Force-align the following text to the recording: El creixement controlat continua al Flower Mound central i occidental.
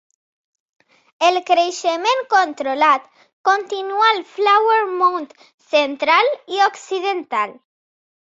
El 1.27 1.35
creixement 1.49 2.21
controlat 2.31 3.03
continua 3.49 4.07
al 4.13 4.23
Flower 4.37 4.79
Mound 5.03 5.35
central 5.75 6.31
i 6.57 6.65
occidental. 6.71 7.55